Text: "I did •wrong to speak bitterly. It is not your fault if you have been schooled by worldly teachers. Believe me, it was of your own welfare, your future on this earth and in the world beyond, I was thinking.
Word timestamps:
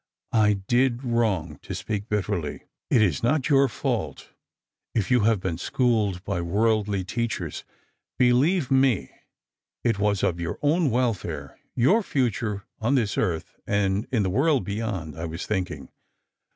"I 0.47 0.53
did 0.53 1.01
•wrong 1.01 1.61
to 1.61 1.75
speak 1.75 2.09
bitterly. 2.09 2.63
It 2.89 3.03
is 3.03 3.21
not 3.21 3.49
your 3.49 3.67
fault 3.67 4.31
if 4.95 5.11
you 5.11 5.19
have 5.25 5.39
been 5.39 5.59
schooled 5.59 6.23
by 6.23 6.41
worldly 6.41 7.03
teachers. 7.03 7.63
Believe 8.17 8.71
me, 8.71 9.11
it 9.83 9.99
was 9.99 10.23
of 10.23 10.39
your 10.39 10.57
own 10.63 10.89
welfare, 10.89 11.59
your 11.75 12.01
future 12.01 12.63
on 12.79 12.95
this 12.95 13.15
earth 13.15 13.55
and 13.67 14.07
in 14.11 14.23
the 14.23 14.31
world 14.31 14.63
beyond, 14.63 15.15
I 15.15 15.25
was 15.25 15.45
thinking. 15.45 15.89